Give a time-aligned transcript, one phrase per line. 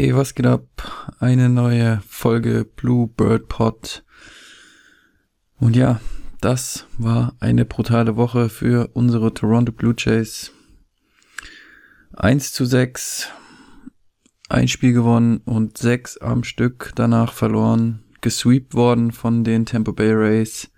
[0.00, 0.62] Hey, was geht ab?
[1.18, 4.04] Eine neue Folge Blue Bird Pod.
[5.58, 6.00] Und ja,
[6.40, 10.52] das war eine brutale Woche für unsere Toronto Blue Jays.
[12.12, 13.26] 1 zu 6,
[14.48, 20.12] ein Spiel gewonnen und 6 am Stück danach verloren, gesweept worden von den Tampa Bay
[20.12, 20.70] Rays.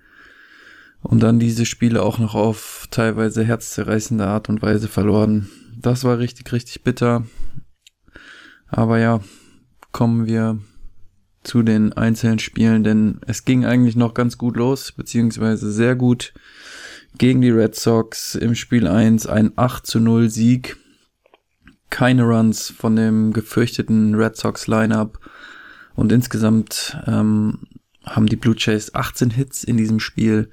[1.03, 5.51] Und dann diese Spiele auch noch auf teilweise herzzerreißende Art und Weise verloren.
[5.77, 7.27] Das war richtig, richtig bitter.
[8.71, 9.21] Aber ja,
[9.93, 10.59] kommen wir
[11.43, 16.35] zu den einzelnen Spielen, denn es ging eigentlich noch ganz gut los, beziehungsweise sehr gut
[17.19, 20.77] gegen die Red Sox im Spiel 1 ein 8 zu 0 Sieg.
[21.89, 25.19] Keine Runs von dem gefürchteten Red Sox Lineup
[25.97, 27.67] und insgesamt ähm,
[28.05, 30.51] haben die Blue Jays 18 Hits in diesem Spiel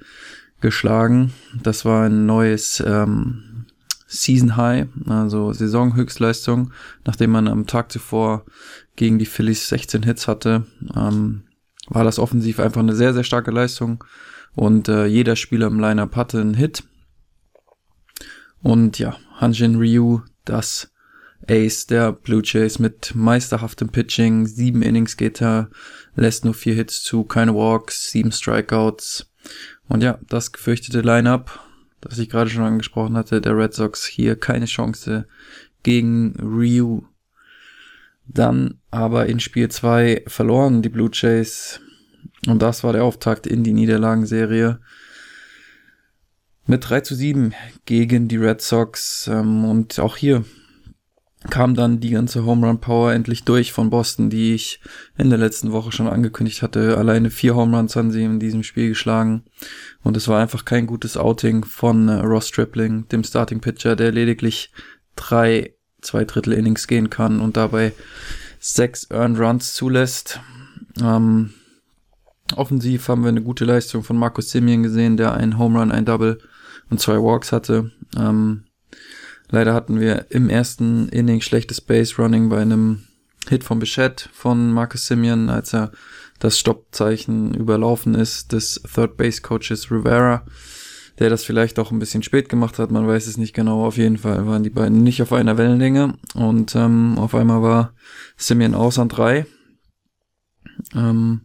[0.60, 1.32] geschlagen.
[1.62, 3.57] Das war ein neues ähm,
[4.08, 6.72] Season High, also Saisonhöchstleistung,
[7.04, 8.46] nachdem man am Tag zuvor
[8.96, 11.42] gegen die Phillies 16 Hits hatte, ähm,
[11.88, 14.02] war das offensiv einfach eine sehr, sehr starke Leistung
[14.54, 16.84] und äh, jeder Spieler im Lineup hatte einen Hit.
[18.62, 20.90] Und ja, Hanjin Ryu, das
[21.46, 25.68] Ace der Blue Jays mit meisterhaftem Pitching, sieben Innings geht er,
[26.16, 29.30] lässt nur vier Hits zu, keine Walks, sieben Strikeouts.
[29.86, 31.60] Und ja, das gefürchtete Lineup
[32.00, 35.26] das ich gerade schon angesprochen hatte, der Red Sox hier keine Chance
[35.82, 37.02] gegen Ryu.
[38.26, 41.80] Dann aber in Spiel 2 verloren die Blue Jays
[42.46, 44.80] und das war der Auftakt in die Niederlagenserie
[46.66, 47.54] mit 3 zu 7
[47.86, 50.44] gegen die Red Sox ähm, und auch hier
[51.50, 54.80] kam dann die ganze Home Run Power endlich durch von Boston, die ich
[55.16, 56.98] in der letzten Woche schon angekündigt hatte.
[56.98, 59.44] Alleine vier Home Runs haben sie in diesem Spiel geschlagen.
[60.02, 64.10] Und es war einfach kein gutes Outing von äh, Ross Stripling, dem Starting Pitcher, der
[64.10, 64.72] lediglich
[65.14, 67.92] drei, zwei Drittel Innings gehen kann und dabei
[68.58, 70.40] sechs Earned Runs zulässt.
[71.00, 71.54] Ähm,
[72.56, 76.04] offensiv haben wir eine gute Leistung von Marcus Simeon gesehen, der einen Home Run, ein
[76.04, 76.40] Double
[76.90, 77.92] und zwei Walks hatte.
[78.16, 78.64] Ähm,
[79.50, 83.04] Leider hatten wir im ersten Inning schlechtes Base Running bei einem
[83.48, 85.90] Hit von Bichette von Marcus Simeon, als er
[86.38, 90.44] das Stoppzeichen überlaufen ist des Third Base Coaches Rivera,
[91.18, 93.84] der das vielleicht auch ein bisschen spät gemacht hat, man weiß es nicht genau.
[93.84, 97.94] Auf jeden Fall waren die beiden nicht auf einer Wellenlänge und ähm, auf einmal war
[98.36, 99.46] Simeon aus an drei.
[100.94, 101.42] Ähm,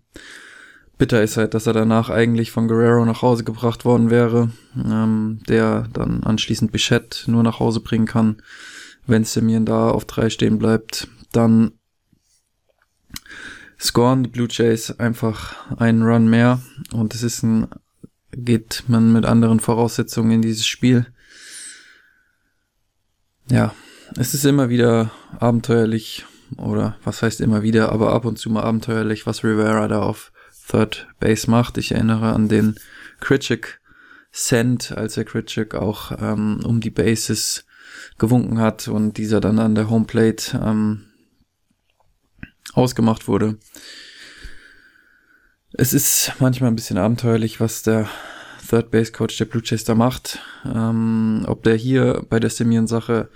[0.97, 5.39] bitter ist halt, dass er danach eigentlich von Guerrero nach Hause gebracht worden wäre, ähm,
[5.47, 8.41] der dann anschließend Bichette nur nach Hause bringen kann.
[9.05, 11.73] Wenn Simeon da auf drei stehen bleibt, dann
[13.79, 16.61] scoren die Blue Jays einfach einen Run mehr
[16.93, 17.67] und es ist ein,
[18.31, 21.05] geht man mit anderen Voraussetzungen in dieses Spiel.
[23.49, 23.73] Ja,
[24.15, 26.25] es ist immer wieder abenteuerlich
[26.57, 30.31] oder was heißt immer wieder, aber ab und zu mal abenteuerlich, was Rivera da auf
[30.67, 31.77] Third Base macht.
[31.77, 32.75] Ich erinnere an den
[33.19, 33.79] Kritschik
[34.31, 37.65] Send, als er Kritschik auch ähm, um die Bases
[38.17, 41.05] gewunken hat und dieser dann an der Homeplate ähm,
[42.73, 43.59] ausgemacht wurde.
[45.73, 48.09] Es ist manchmal ein bisschen abenteuerlich, was der
[48.67, 50.39] Third Base Coach der Blue Jays macht.
[50.65, 53.29] Ähm, ob der hier bei der Simeon-Sache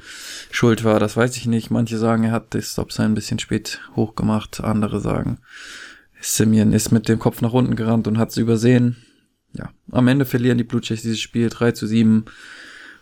[0.51, 1.69] schuld war, das weiß ich nicht.
[1.69, 4.61] Manche sagen, er hat das Stop-Sign ein bisschen spät hochgemacht.
[4.61, 5.39] Andere sagen,
[6.19, 8.97] Simeon ist mit dem Kopf nach unten gerannt und hat es übersehen.
[9.53, 12.25] Ja, am Ende verlieren die Blue Jays dieses Spiel 3 zu 7.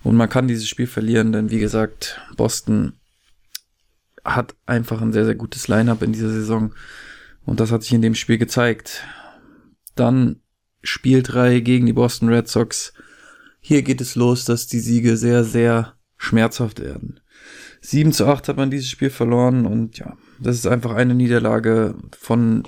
[0.03, 2.93] Und man kann dieses Spiel verlieren, denn wie gesagt, Boston
[4.23, 6.73] hat einfach ein sehr, sehr gutes Lineup in dieser Saison.
[7.45, 9.03] Und das hat sich in dem Spiel gezeigt.
[9.95, 10.41] Dann
[10.83, 12.93] Spiel 3 gegen die Boston Red Sox.
[13.59, 17.19] Hier geht es los, dass die Siege sehr, sehr schmerzhaft werden.
[17.81, 21.95] 7 zu 8 hat man dieses Spiel verloren und ja, das ist einfach eine Niederlage
[22.17, 22.63] von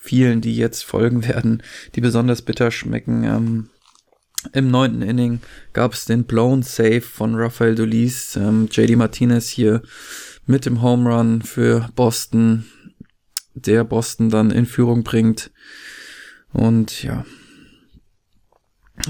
[0.00, 1.62] vielen, die jetzt folgen werden,
[1.94, 3.24] die besonders bitter schmecken.
[3.24, 3.70] Ähm,
[4.52, 5.40] Im neunten Inning
[5.72, 8.36] gab es den Blown Save von Rafael Dolis.
[8.36, 9.82] Ähm, JD Martinez hier
[10.46, 12.64] mit dem Home Run für Boston,
[13.54, 15.50] der Boston dann in Führung bringt.
[16.52, 17.24] Und ja,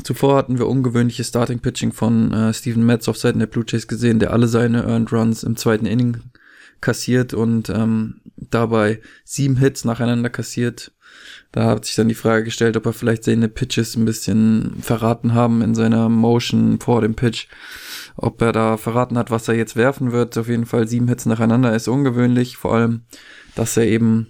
[0.02, 3.88] Zuvor hatten wir ungewöhnliches Starting Pitching von äh, Steven Metz auf Seiten der Blue Jays
[3.88, 6.18] gesehen, der alle seine Earned Runs im zweiten Inning
[6.80, 10.92] kassiert und ähm, dabei sieben Hits nacheinander kassiert.
[11.52, 15.34] Da hat sich dann die Frage gestellt, ob er vielleicht seine Pitches ein bisschen verraten
[15.34, 17.48] haben in seiner Motion vor dem Pitch.
[18.16, 20.36] Ob er da verraten hat, was er jetzt werfen wird.
[20.36, 22.56] Auf jeden Fall sieben Hits nacheinander ist ungewöhnlich.
[22.56, 23.02] Vor allem,
[23.54, 24.28] dass er eben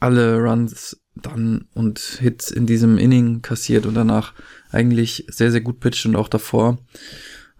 [0.00, 4.32] alle Runs dann und Hits in diesem Inning kassiert und danach
[4.70, 6.78] eigentlich sehr, sehr gut pitcht und auch davor.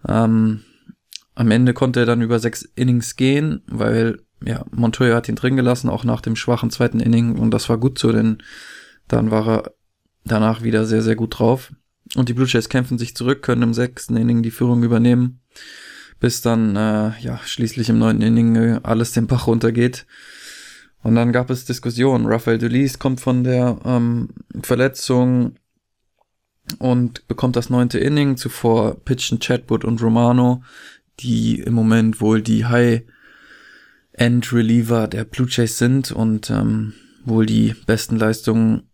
[0.07, 0.63] Ähm,
[1.39, 5.55] am Ende konnte er dann über sechs Innings gehen, weil ja, Montoya hat ihn drin
[5.55, 8.39] gelassen, auch nach dem schwachen zweiten Inning und das war gut so, denn
[9.07, 9.73] dann war er
[10.25, 11.71] danach wieder sehr, sehr gut drauf.
[12.15, 15.39] Und die Blue Jays kämpfen sich zurück, können im sechsten Inning die Führung übernehmen,
[16.19, 20.07] bis dann äh, ja schließlich im neunten Inning äh, alles den Bach runtergeht.
[21.03, 22.25] Und dann gab es Diskussionen.
[22.25, 24.27] Rafael Delis kommt von der ähm,
[24.61, 25.55] Verletzung
[26.79, 28.35] und bekommt das neunte Inning.
[28.35, 30.63] Zuvor pitchen Chadwood und Romano,
[31.19, 36.93] die im Moment wohl die High-End-Reliever der Blue Jays sind und ähm,
[37.25, 38.89] wohl die besten Leistungen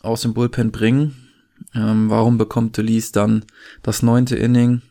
[0.00, 1.14] aus dem Bullpen bringen.
[1.74, 3.44] Ähm, warum bekommt Delis dann
[3.82, 4.82] das neunte Inning?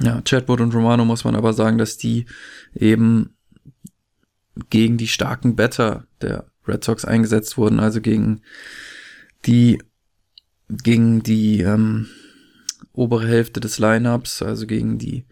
[0.00, 2.26] Ja, Chadwood und Romano muss man aber sagen, dass die
[2.74, 3.36] eben
[4.70, 8.42] gegen die starken Better der Red Sox eingesetzt wurden, also gegen
[9.44, 9.82] die
[10.68, 12.08] gegen die ähm,
[12.92, 15.26] obere Hälfte des Lineups, also gegen die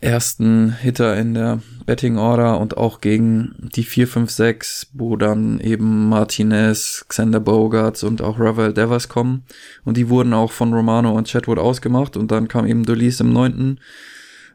[0.00, 5.60] ersten Hitter in der Betting Order und auch gegen die 4, 5, 6, wo dann
[5.60, 9.44] eben Martinez, Xander Bogarts und auch Ravel Devers kommen.
[9.84, 13.32] Und die wurden auch von Romano und Chatwood ausgemacht und dann kam eben Dolis im
[13.32, 13.80] neunten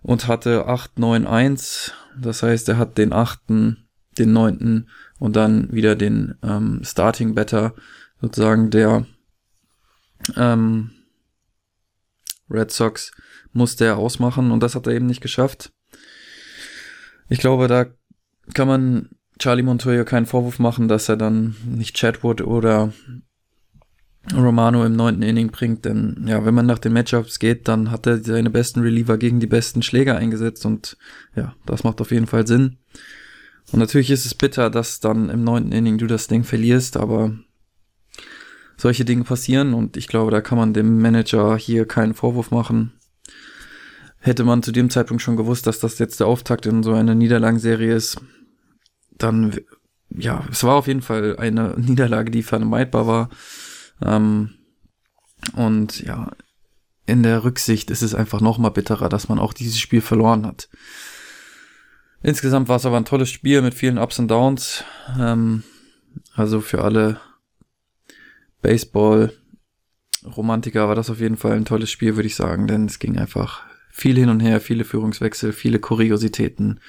[0.01, 1.93] und hatte 8, 9, 1.
[2.19, 3.87] Das heißt, er hat den achten,
[4.17, 4.89] den neunten
[5.19, 7.73] und dann wieder den ähm, Starting Better,
[8.21, 9.05] sozusagen der
[10.37, 10.91] ähm,
[12.49, 13.11] Red Sox
[13.55, 15.71] musste er ausmachen und das hat er eben nicht geschafft.
[17.29, 17.85] Ich glaube, da
[18.53, 19.09] kann man
[19.39, 22.93] Charlie Montoya keinen Vorwurf machen, dass er dann nicht Chadwood oder
[24.33, 28.07] Romano im neunten Inning bringt, denn ja, wenn man nach den Matchups geht, dann hat
[28.07, 30.97] er seine besten Reliever gegen die besten Schläger eingesetzt und
[31.35, 32.77] ja, das macht auf jeden Fall Sinn.
[33.71, 37.37] Und natürlich ist es bitter, dass dann im neunten Inning du das Ding verlierst, aber
[38.77, 42.94] solche Dinge passieren und ich glaube, da kann man dem Manager hier keinen Vorwurf machen
[44.25, 47.13] hätte man zu dem Zeitpunkt schon gewusst, dass das jetzt der Auftakt in so einer
[47.13, 48.19] Niederlagenserie ist,
[49.19, 49.55] dann,
[50.09, 53.29] ja, es war auf jeden Fall eine Niederlage, die vermeidbar war.
[54.01, 54.55] Ähm,
[55.53, 56.31] und ja,
[57.05, 60.47] in der Rücksicht ist es einfach noch mal bitterer, dass man auch dieses Spiel verloren
[60.47, 60.69] hat.
[62.23, 64.83] Insgesamt war es aber ein tolles Spiel mit vielen Ups und Downs.
[65.19, 65.61] Ähm,
[66.33, 67.21] also für alle
[68.63, 73.19] Baseball-Romantiker war das auf jeden Fall ein tolles Spiel, würde ich sagen, denn es ging
[73.19, 73.61] einfach
[73.97, 76.81] viel hin und her, viele Führungswechsel, viele Kuriositäten.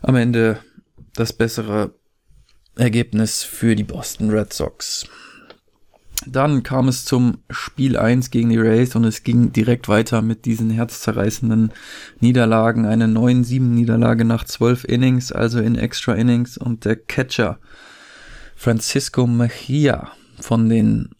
[0.00, 0.60] Am Ende
[1.14, 1.94] das bessere
[2.76, 5.06] Ergebnis für die Boston Red Sox.
[6.26, 10.46] Dann kam es zum Spiel 1 gegen die Rays und es ging direkt weiter mit
[10.46, 11.72] diesen herzzerreißenden
[12.20, 12.86] Niederlagen.
[12.86, 16.56] Eine 9-7-Niederlage nach 12 Innings, also in Extra Innings.
[16.56, 17.58] Und der Catcher
[18.56, 21.10] Francisco Mejia von den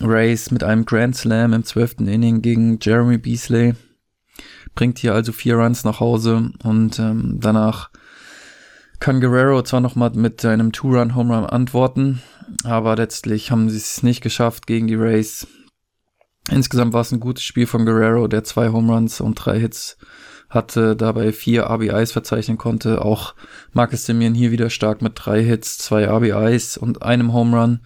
[0.00, 3.74] Race mit einem Grand Slam im zwölften Inning gegen Jeremy Beasley.
[4.74, 7.90] Bringt hier also vier Runs nach Hause und ähm, danach
[9.00, 12.22] kann Guerrero zwar nochmal mit seinem Two-Run-Home Run antworten,
[12.64, 15.46] aber letztlich haben sie es nicht geschafft gegen die Rays.
[16.48, 19.98] Insgesamt war es ein gutes Spiel von Guerrero, der zwei Home Runs und drei Hits
[20.48, 23.04] hatte, dabei vier RBIs verzeichnen konnte.
[23.04, 23.34] Auch
[23.72, 27.80] Marcus Simeon hier wieder stark mit drei Hits, zwei RBIs und einem Home Run.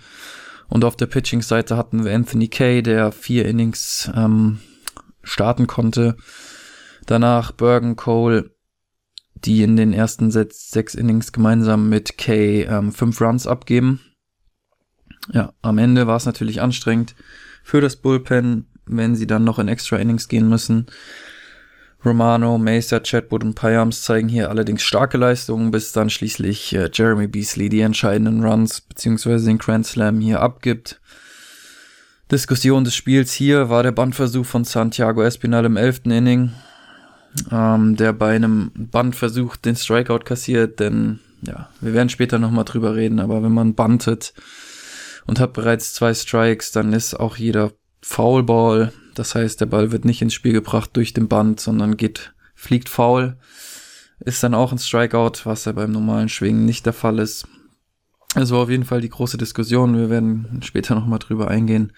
[0.69, 4.61] Und auf der Pitching-Seite hatten wir Anthony Kay, der vier Innings ähm,
[5.23, 6.17] starten konnte.
[7.07, 8.51] Danach Bergen Cole,
[9.35, 14.01] die in den ersten sechs, Innings gemeinsam mit Kay ähm, fünf Runs abgeben.
[15.33, 17.15] Ja, am Ende war es natürlich anstrengend
[17.63, 20.87] für das Bullpen, wenn sie dann noch in Extra Innings gehen müssen.
[22.07, 27.27] Romano, Mesa, Chatwood und Payams zeigen hier allerdings starke Leistungen, bis dann schließlich äh, Jeremy
[27.27, 29.45] Beasley die entscheidenden Runs bzw.
[29.45, 31.01] den Grand Slam hier abgibt.
[32.31, 36.03] Diskussion des Spiels hier war der Bandversuch von Santiago Espinal im 11.
[36.05, 36.53] Inning,
[37.51, 42.95] ähm, der bei einem Bandversuch den Strikeout kassiert, denn ja, wir werden später nochmal drüber
[42.95, 44.33] reden, aber wenn man bantet
[45.27, 50.05] und hat bereits zwei Strikes, dann ist auch jeder Foulball das heißt, der Ball wird
[50.05, 53.37] nicht ins Spiel gebracht durch den Band, sondern geht, fliegt faul.
[54.21, 57.49] Ist dann auch ein Strikeout, was ja beim normalen Schwingen nicht der Fall ist.
[58.35, 59.97] Es war auf jeden Fall die große Diskussion.
[59.97, 61.93] Wir werden später nochmal drüber eingehen,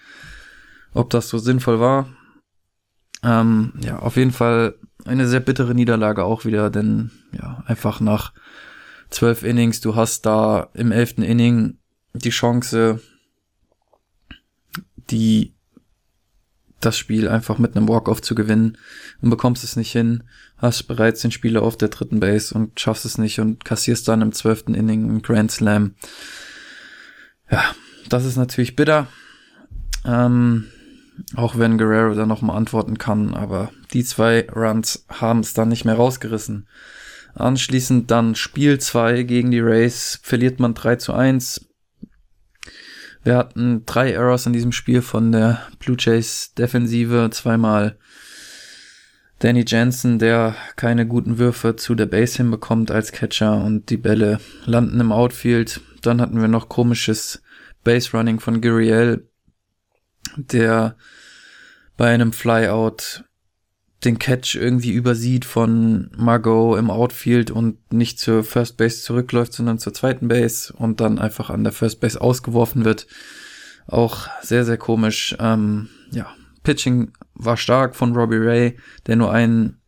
[0.93, 2.07] ob das so sinnvoll war.
[3.21, 8.33] Ähm, ja, auf jeden Fall eine sehr bittere Niederlage auch wieder, denn ja, einfach nach
[9.09, 11.79] zwölf Innings, du hast da im elften Inning
[12.13, 13.01] die Chance,
[15.09, 15.55] die
[16.79, 18.77] das Spiel einfach mit einem Walk-Off zu gewinnen
[19.21, 20.23] und bekommst es nicht hin,
[20.57, 24.21] hast bereits den Spieler auf der dritten Base und schaffst es nicht und kassierst dann
[24.21, 25.95] im zwölften Inning einen Grand Slam.
[27.51, 27.63] Ja,
[28.09, 29.07] das ist natürlich bitter.
[30.05, 30.65] Ähm,
[31.35, 35.85] auch wenn Guerrero dann nochmal antworten kann, aber die zwei Runs haben es dann nicht
[35.85, 36.67] mehr rausgerissen.
[37.35, 41.68] Anschließend dann Spiel 2 gegen die Rays, verliert man 3 zu 1.
[43.23, 47.97] Wir hatten drei Errors in diesem Spiel von der Blue Jays Defensive, zweimal
[49.39, 54.39] Danny Jensen, der keine guten Würfe zu der Base hinbekommt als Catcher und die Bälle
[54.65, 55.81] landen im Outfield.
[56.01, 57.41] Dann hatten wir noch komisches
[57.83, 59.29] Base Running von Guriel,
[60.35, 60.95] der
[61.97, 63.23] bei einem Flyout
[64.03, 69.77] den Catch irgendwie übersieht von Margot im Outfield und nicht zur First Base zurückläuft, sondern
[69.77, 73.07] zur zweiten Base und dann einfach an der First Base ausgeworfen wird.
[73.87, 75.35] Auch sehr, sehr komisch.
[75.39, 76.27] Ähm, ja,
[76.63, 78.77] Pitching war stark von Robbie Ray,
[79.07, 79.81] der nur einen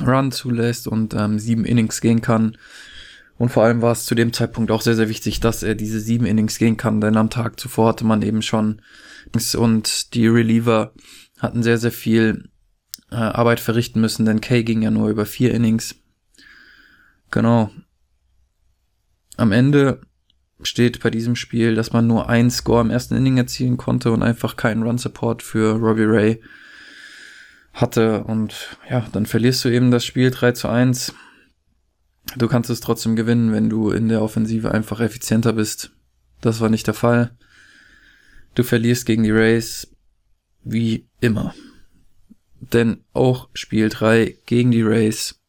[0.00, 2.56] Run zulässt und ähm, sieben Innings gehen kann.
[3.36, 6.00] Und vor allem war es zu dem Zeitpunkt auch sehr, sehr wichtig, dass er diese
[6.00, 8.82] sieben Innings gehen kann, denn am Tag zuvor hatte man eben schon
[9.56, 10.92] und die Reliever
[11.38, 12.48] hatten sehr, sehr viel
[13.10, 15.96] äh, Arbeit verrichten müssen, denn Kay ging ja nur über vier Innings.
[17.30, 17.70] Genau.
[19.36, 20.00] Am Ende
[20.62, 24.22] steht bei diesem Spiel, dass man nur ein Score im ersten Inning erzielen konnte und
[24.22, 26.42] einfach keinen Run-Support für Robbie Ray
[27.72, 28.24] hatte.
[28.24, 31.14] Und ja, dann verlierst du eben das Spiel 3 zu 1.
[32.36, 35.92] Du kannst es trotzdem gewinnen, wenn du in der Offensive einfach effizienter bist.
[36.40, 37.30] Das war nicht der Fall.
[38.54, 39.88] Du verlierst gegen die Rays
[40.64, 41.54] wie immer.
[42.60, 45.40] Denn auch Spiel 3 gegen die Rays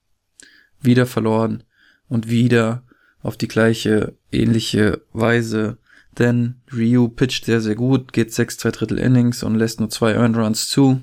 [0.81, 1.63] wieder verloren
[2.07, 2.83] und wieder
[3.21, 5.77] auf die gleiche ähnliche Weise.
[6.17, 10.13] Denn Ryu pitcht sehr, sehr gut, geht 6 2 Drittel Innings und lässt nur zwei
[10.13, 11.01] Earned Runs zu.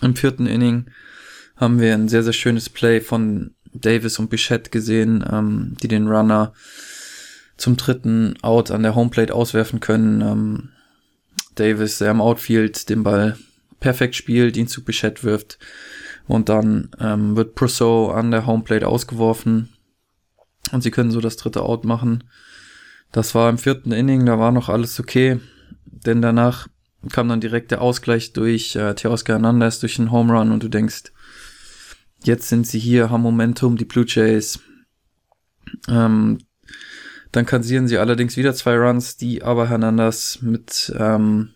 [0.00, 0.86] Im vierten Inning
[1.56, 6.08] haben wir ein sehr, sehr schönes Play von Davis und Bichette gesehen, ähm, die den
[6.08, 6.52] Runner
[7.56, 10.20] zum dritten Out an der Homeplate auswerfen können.
[10.20, 10.68] Ähm,
[11.54, 13.38] Davis, der im Outfield den Ball
[13.82, 15.58] perfekt spielt, ihn zu Bichette wirft
[16.26, 19.68] und dann ähm, wird Prousseau an der Homeplate ausgeworfen
[20.70, 22.24] und sie können so das dritte Out machen.
[23.10, 25.40] Das war im vierten Inning, da war noch alles okay,
[25.84, 26.68] denn danach
[27.12, 30.68] kam dann direkt der Ausgleich durch äh, Teoscar Hernandez durch einen Home Run und du
[30.68, 31.12] denkst,
[32.22, 34.60] jetzt sind sie hier, haben Momentum, die Blue Jays.
[35.88, 36.38] Ähm,
[37.32, 41.50] dann kassieren sie allerdings wieder zwei Runs, die aber Hernandez mit ähm,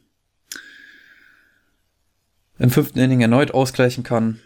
[2.58, 4.40] im fünften Inning erneut ausgleichen kann.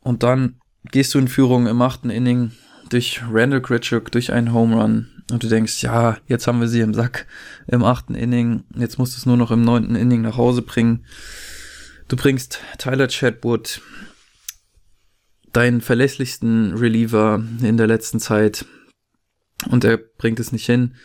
[0.00, 2.52] Und dann gehst du in Führung im achten Inning
[2.90, 5.08] durch Randall Critchuk, durch einen Home Run.
[5.30, 7.26] Und du denkst, ja, jetzt haben wir sie im Sack
[7.66, 8.64] im achten Inning.
[8.76, 11.06] Jetzt musst du es nur noch im neunten Inning nach Hause bringen.
[12.08, 13.80] Du bringst Tyler Chadwood,
[15.52, 18.66] deinen verlässlichsten Reliever in der letzten Zeit.
[19.68, 20.96] Und er bringt es nicht hin.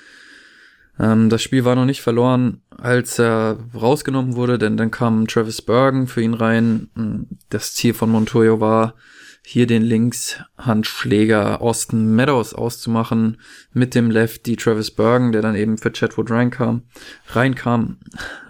[1.00, 5.62] Ähm, das Spiel war noch nicht verloren, als er rausgenommen wurde, denn dann kam Travis
[5.62, 7.30] Bergen für ihn rein.
[7.50, 8.96] Das Ziel von Montoyo war,
[9.50, 13.38] hier den Linkshandschläger Austin Meadows auszumachen
[13.72, 16.82] mit dem Lefty Travis Bergen, der dann eben für Chatwood reinkam.
[17.30, 17.98] reinkam.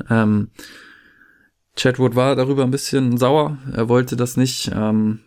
[0.10, 0.50] Ähm,
[1.76, 3.60] Chatwood war darüber ein bisschen sauer.
[3.76, 5.20] Er wollte das nicht, ähm,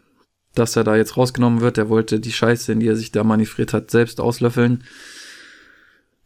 [0.56, 1.78] dass er da jetzt rausgenommen wird.
[1.78, 4.82] Er wollte die Scheiße, in die er sich da manövriert hat, selbst auslöffeln.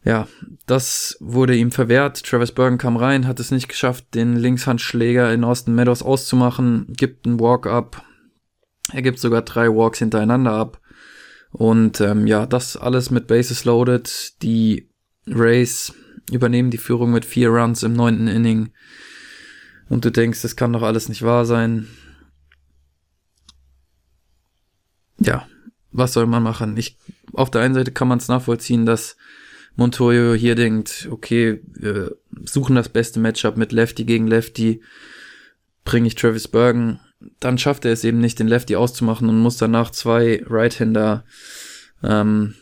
[0.05, 0.27] Ja,
[0.67, 2.23] das wurde ihm verwehrt.
[2.23, 7.25] Travis Bergen kam rein, hat es nicht geschafft, den Linkshandschläger in Austin Meadows auszumachen, gibt
[7.25, 8.03] einen Walk-up,
[8.91, 10.79] er gibt sogar drei Walks hintereinander ab.
[11.51, 14.41] Und ähm, ja, das alles mit Bases loaded.
[14.41, 14.89] Die
[15.25, 15.93] Rays
[16.31, 18.71] übernehmen die Führung mit vier Runs im neunten Inning.
[19.89, 21.87] Und du denkst, das kann doch alles nicht wahr sein.
[25.17, 25.47] Ja,
[25.91, 26.75] was soll man machen?
[26.77, 26.97] Ich,
[27.33, 29.15] auf der einen Seite kann man es nachvollziehen, dass
[29.75, 32.15] Montoyo hier denkt, okay, wir
[32.45, 34.81] suchen das beste Matchup mit Lefty gegen Lefty.
[35.83, 36.99] Bringe ich Travis Bergen
[37.39, 41.23] dann schafft er es eben nicht, den Lefty auszumachen und muss danach zwei Right-Hander,
[42.03, 42.55] ähm,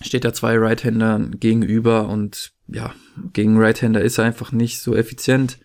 [0.00, 2.94] steht da zwei Right-Hander gegenüber und ja,
[3.32, 5.58] gegen Right-Hander ist er einfach nicht so effizient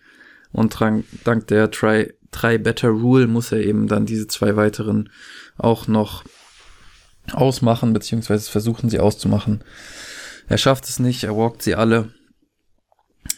[0.52, 0.76] und
[1.24, 5.10] dank der Try, Try Better Rule muss er eben dann diese zwei weiteren
[5.56, 6.24] auch noch
[7.32, 9.64] ausmachen, beziehungsweise versuchen sie auszumachen.
[10.48, 12.12] Er schafft es nicht, er walkt sie alle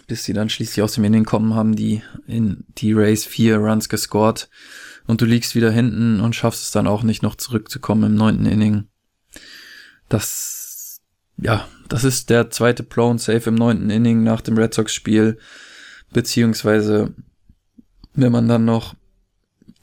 [0.07, 3.89] bis sie dann schließlich aus dem Inning kommen, haben die in die Race vier Runs
[3.89, 4.49] gescored
[5.07, 8.47] und du liegst wieder hinten und schaffst es dann auch nicht noch zurückzukommen im neunten
[8.47, 8.89] Inning.
[10.09, 11.01] Das,
[11.37, 15.39] ja, das ist der zweite Blown Safe im neunten Inning nach dem Red Sox Spiel,
[16.13, 17.15] beziehungsweise
[18.15, 18.95] wenn man dann noch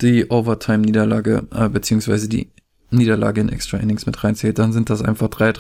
[0.01, 2.51] die Overtime-Niederlage, äh, beziehungsweise die
[2.89, 5.51] Niederlage in Extra Innings mit reinzählt, dann sind das einfach drei,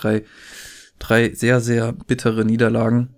[0.99, 3.09] drei, sehr, sehr bittere Niederlagen.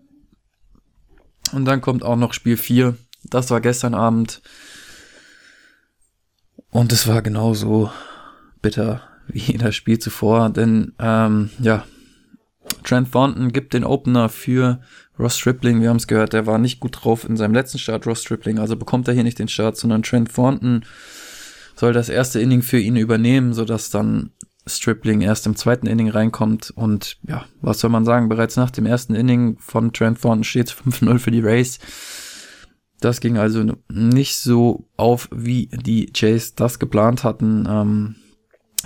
[1.53, 2.97] Und dann kommt auch noch Spiel 4.
[3.23, 4.41] Das war gestern Abend.
[6.69, 7.91] Und es war genauso
[8.61, 11.85] bitter wie das Spiel zuvor, denn ähm, ja,
[12.83, 14.81] Trent Thornton gibt den Opener für
[15.19, 15.81] Ross Stripling.
[15.81, 18.59] Wir haben es gehört, der war nicht gut drauf in seinem letzten Start, Ross Stripling.
[18.59, 20.85] Also bekommt er hier nicht den Start, sondern Trent Thornton
[21.75, 24.31] soll das erste Inning für ihn übernehmen, sodass dann
[24.67, 26.71] Stripling erst im zweiten Inning reinkommt.
[26.75, 28.29] Und ja, was soll man sagen?
[28.29, 31.79] Bereits nach dem ersten Inning von Trent Thornton steht 5-0 für die Rays.
[32.99, 37.67] Das ging also nicht so auf, wie die Jays das geplant hatten.
[37.69, 38.15] Ähm,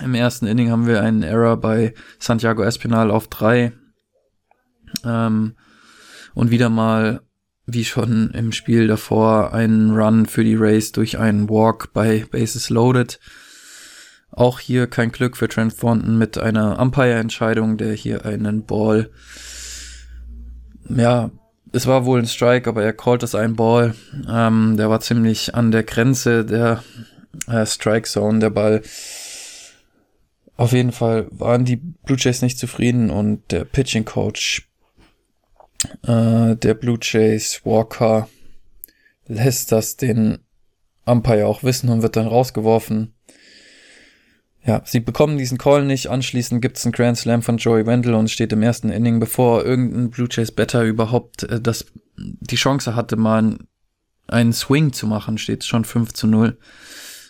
[0.02, 3.72] Im ersten Inning haben wir einen Error bei Santiago Espinal auf drei.
[5.04, 5.54] Ähm,
[6.34, 7.22] und wieder mal,
[7.66, 12.68] wie schon im Spiel davor, einen Run für die Race durch einen Walk bei Bases
[12.68, 13.18] Loaded.
[14.32, 19.10] Auch hier kein Glück für Trent Thornton mit einer Umpire-Entscheidung, der hier einen Ball,
[20.88, 21.30] ja,
[21.72, 23.94] es war wohl ein Strike, aber er called es ein Ball.
[24.28, 26.82] Ähm, der war ziemlich an der Grenze der
[27.48, 28.82] äh, Strike Zone, der Ball.
[30.56, 34.68] Auf jeden Fall waren die Blue Jays nicht zufrieden und der Pitching Coach
[36.02, 38.28] äh, der Blue Jays Walker
[39.26, 40.38] lässt das den
[41.04, 43.14] Umpire auch wissen und wird dann rausgeworfen.
[44.64, 46.08] Ja, sie bekommen diesen Call nicht.
[46.08, 49.64] Anschließend gibt es einen Grand Slam von Joey Wendell und steht im ersten Inning, bevor
[49.64, 53.58] irgendein Blue Jays Better überhaupt äh, das, die Chance hatte, mal
[54.28, 56.56] einen Swing zu machen, steht schon 5 zu 0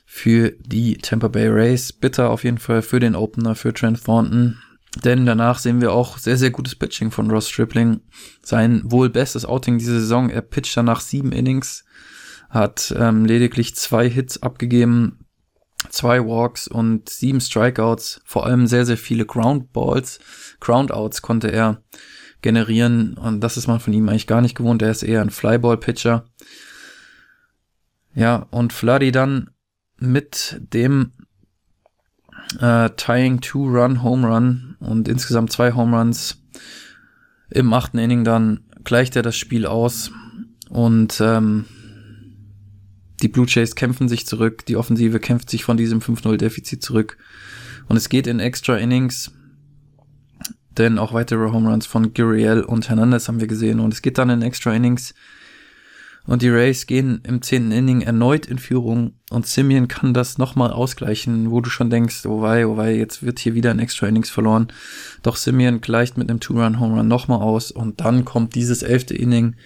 [0.05, 1.93] für die Tampa Bay Rays.
[1.93, 4.59] Bitter auf jeden Fall für den Opener, für Trent Thornton.
[5.03, 8.01] Denn danach sehen wir auch sehr, sehr gutes Pitching von Ross Stripling.
[8.43, 10.29] Sein wohl bestes Outing diese Saison.
[10.29, 11.85] Er pitcht danach sieben Innings,
[12.51, 15.22] hat ähm, lediglich zwei Hits abgegeben,
[15.91, 18.21] zwei Walks und sieben Strikeouts.
[18.25, 20.21] Vor allem sehr, sehr viele Ground Balls,
[20.61, 21.83] Groundouts konnte er
[22.43, 23.15] generieren.
[23.15, 24.83] Und das ist man von ihm eigentlich gar nicht gewohnt.
[24.83, 26.25] Er ist eher ein Flyball-Pitcher.
[28.15, 29.51] Ja, und Fladdy dann
[29.99, 31.13] mit dem
[32.61, 36.43] äh, tying Two-Run Home Run und insgesamt zwei Home Runs.
[37.51, 40.11] Im achten Inning dann gleicht er das Spiel aus
[40.69, 41.67] und ähm,
[43.23, 47.17] die Blue Jays kämpfen sich zurück, die Offensive kämpft sich von diesem 5-0-Defizit zurück.
[47.89, 49.33] Und es geht in Extra Innings,
[50.77, 53.81] denn auch weitere Home Runs von Guriel und Hernandez haben wir gesehen.
[53.81, 55.15] Und es geht dann in Extra Innings.
[56.25, 59.15] Und die Rays gehen im zehnten Inning erneut in Führung.
[59.31, 63.25] Und Simeon kann das nochmal ausgleichen, wo du schon denkst, oh wei, oh wei, jetzt
[63.25, 64.69] wird hier wieder ein Extra Innings verloren.
[65.23, 67.73] Doch Simeon gleicht mit einem Two-Run-Home-Run nochmal aus.
[67.73, 69.57] Und dann kommt dieses elfte Inning,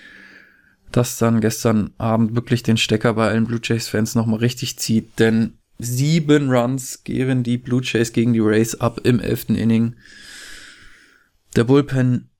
[0.92, 5.59] das dann gestern Abend wirklich den Stecker bei allen Blue Jays-Fans nochmal richtig zieht, denn
[5.79, 9.96] sieben Runs geben die Blue Jays gegen die Rays ab im elften Inning.
[11.55, 12.31] Der Bullpen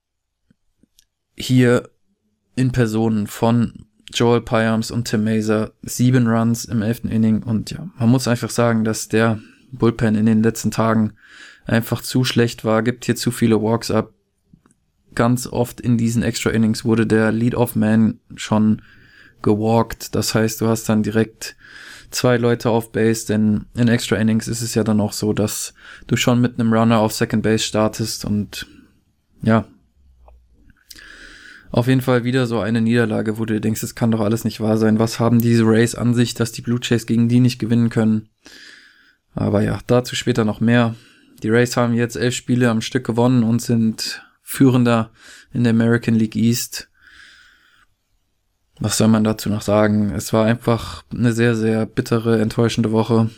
[1.35, 1.89] hier
[2.55, 7.89] in Person von Joel Pyams und Tim Mazer sieben Runs im elften Inning und ja,
[7.97, 9.39] man muss einfach sagen, dass der
[9.71, 11.13] Bullpen in den letzten Tagen
[11.65, 14.13] einfach zu schlecht war, gibt hier zu viele Walks ab.
[15.17, 18.83] Ganz oft in diesen Extra Innings wurde der Lead-Off-Man schon
[19.41, 20.13] gewalkt.
[20.13, 21.55] Das heißt, du hast dann direkt
[22.11, 25.73] zwei Leute auf Base, denn in Extra Innings ist es ja dann auch so, dass
[26.05, 28.67] du schon mit einem Runner auf Second Base startest und
[29.41, 29.65] ja,
[31.71, 34.61] auf jeden Fall wieder so eine Niederlage, wo du denkst, es kann doch alles nicht
[34.61, 34.99] wahr sein.
[34.99, 38.29] Was haben diese Rays an sich, dass die Blue Jays gegen die nicht gewinnen können?
[39.33, 40.93] Aber ja, dazu später noch mehr.
[41.41, 45.11] Die Rays haben jetzt elf Spiele am Stück gewonnen und sind Führender
[45.51, 46.89] in der American League East.
[48.79, 50.13] Was soll man dazu noch sagen?
[50.15, 53.29] Es war einfach eine sehr, sehr bittere, enttäuschende Woche.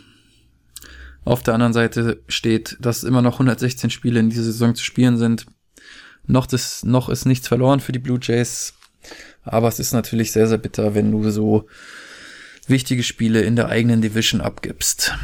[1.25, 5.17] Auf der anderen Seite steht, dass immer noch 116 Spiele in dieser Saison zu spielen
[5.17, 5.47] sind.
[6.27, 8.75] Noch, das, noch ist nichts verloren für die Blue Jays.
[9.41, 11.65] Aber es ist natürlich sehr, sehr bitter, wenn du so
[12.67, 15.17] wichtige Spiele in der eigenen Division abgibst.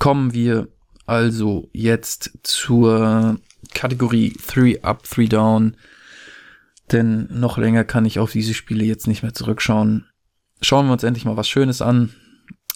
[0.00, 0.66] Kommen wir
[1.06, 3.38] also jetzt zur
[3.74, 5.76] Kategorie 3 Up, 3 Down.
[6.92, 10.06] Denn noch länger kann ich auf diese Spiele jetzt nicht mehr zurückschauen.
[10.60, 12.14] Schauen wir uns endlich mal was Schönes an.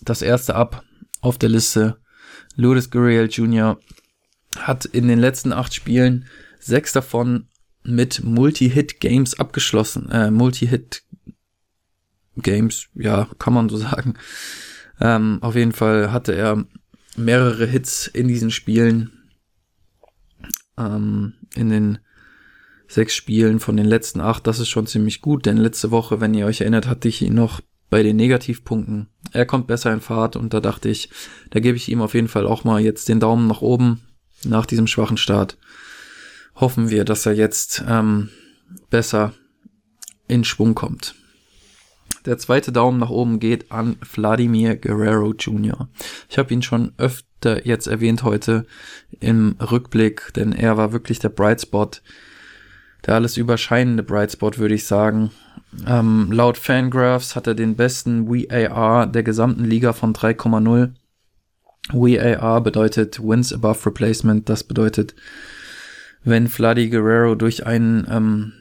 [0.03, 0.85] Das erste Up
[1.20, 1.98] auf der Liste.
[2.57, 3.79] Lourdes Gurriel Jr.
[4.59, 6.26] hat in den letzten acht Spielen
[6.59, 7.46] sechs davon
[7.83, 10.11] mit Multi-Hit-Games abgeschlossen.
[10.11, 14.14] Äh, Multi-Hit-Games, ja, kann man so sagen.
[15.00, 16.64] Ähm, auf jeden Fall hatte er
[17.16, 19.19] mehrere Hits in diesen Spielen.
[20.78, 21.98] Ähm, in den
[22.88, 24.46] sechs Spielen von den letzten acht.
[24.46, 27.35] Das ist schon ziemlich gut, denn letzte Woche, wenn ihr euch erinnert, hatte ich ihn
[27.35, 29.09] noch bei den Negativpunkten.
[29.33, 31.11] Er kommt besser in Fahrt und da dachte ich,
[31.50, 34.00] da gebe ich ihm auf jeden Fall auch mal jetzt den Daumen nach oben
[34.44, 35.59] nach diesem schwachen Start
[36.61, 38.30] hoffen wir, dass er jetzt ähm,
[38.90, 39.33] besser
[40.28, 41.14] in Schwung kommt.
[42.26, 45.88] Der zweite Daumen nach oben geht an Vladimir Guerrero Jr.
[46.28, 48.66] Ich habe ihn schon öf öfter jetzt erwähnt heute
[49.20, 51.90] im Rückblick, denn er war wirklich der Bright Spot,
[53.07, 55.31] der alles überscheinende Bright Spot, würde ich sagen.
[55.87, 60.92] Ähm, laut Fangraphs hat er den besten WAR der gesamten Liga von 3,0.
[61.92, 64.48] WAR bedeutet Wins Above Replacement.
[64.48, 65.14] Das bedeutet,
[66.22, 68.53] wenn Vladi Guerrero durch einen ähm,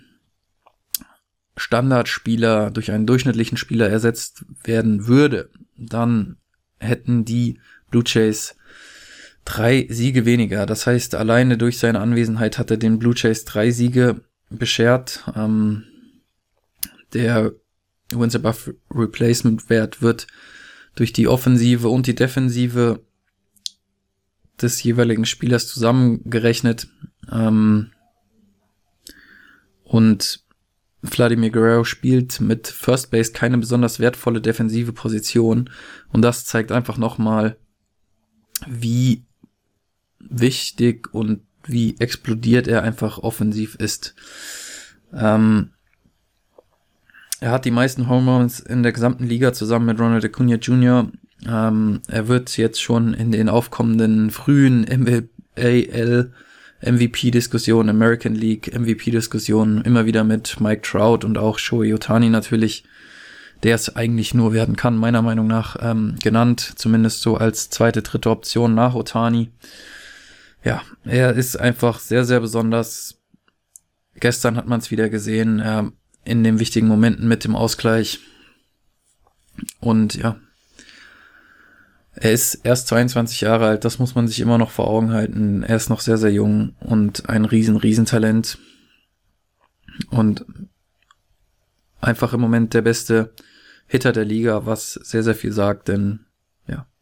[1.57, 6.37] Standardspieler, durch einen durchschnittlichen Spieler ersetzt werden würde, dann
[6.79, 8.55] hätten die Blue Jays
[9.49, 10.65] drei Siege weniger.
[10.65, 15.23] Das heißt, alleine durch seine Anwesenheit hat er den Blue Jays drei Siege beschert.
[15.35, 15.85] Ähm,
[17.13, 17.53] der
[18.11, 20.27] Wins Above Replacement Wert wird
[20.95, 23.03] durch die Offensive und die Defensive
[24.61, 26.87] des jeweiligen Spielers zusammengerechnet.
[27.31, 27.91] Ähm,
[29.83, 30.43] und
[31.01, 35.71] Vladimir Guerrero spielt mit First Base keine besonders wertvolle defensive Position.
[36.09, 37.57] Und das zeigt einfach nochmal,
[38.67, 39.25] wie
[40.19, 44.15] wichtig und wie explodiert er einfach offensiv ist.
[45.13, 45.71] Ähm,
[47.39, 51.09] er hat die meisten Home Runs in der gesamten Liga zusammen mit Ronald Acuna Jr.
[51.47, 56.31] Ähm, er wird jetzt schon in den aufkommenden frühen MLBL
[56.81, 62.83] MVP-Diskussionen, American League MVP-Diskussionen immer wieder mit Mike Trout und auch Shohei Otani natürlich,
[63.63, 68.01] der es eigentlich nur werden kann, meiner Meinung nach, ähm, genannt, zumindest so als zweite,
[68.01, 69.49] dritte Option nach Otani.
[70.63, 73.21] Ja, er ist einfach sehr, sehr besonders.
[74.15, 75.83] Gestern hat man es wieder gesehen, äh,
[76.25, 78.19] in den wichtigen Momenten mit dem Ausgleich.
[79.79, 80.37] Und ja,
[82.21, 85.63] er ist erst 22 Jahre alt, das muss man sich immer noch vor Augen halten.
[85.63, 88.57] Er ist noch sehr, sehr jung und ein riesen, riesen Talent.
[90.09, 90.45] Und
[92.01, 93.33] einfach im Moment der beste
[93.87, 96.25] Hitter der Liga, was sehr, sehr viel sagt, denn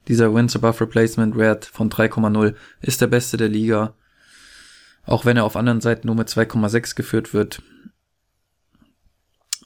[0.07, 3.93] dieser Wins Above Replacement Wert von 3,0 ist der beste der Liga.
[5.05, 7.61] Auch wenn er auf anderen Seiten nur mit 2,6 geführt wird.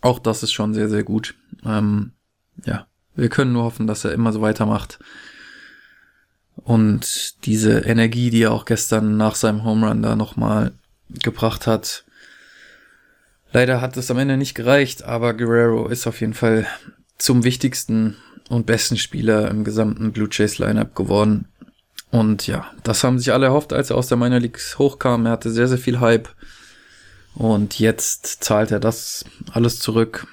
[0.02, 1.36] Auch das ist schon sehr, sehr gut.
[1.64, 2.12] Ähm,
[2.66, 5.00] ja, wir können nur hoffen, dass er immer so weitermacht.
[6.56, 10.74] Und diese Energie, die er auch gestern nach seinem Home Run da nochmal
[11.10, 12.06] gebracht hat.
[13.52, 16.66] Leider hat es am Ende nicht gereicht, aber Guerrero ist auf jeden Fall
[17.18, 18.16] zum wichtigsten
[18.52, 21.48] und besten Spieler im gesamten Blue Jays Lineup geworden.
[22.12, 25.26] Und ja, das haben sich alle erhofft, als er aus der Minor Leagues hochkam.
[25.26, 26.28] Er hatte sehr, sehr viel Hype.
[27.34, 30.28] Und jetzt zahlt er das alles zurück.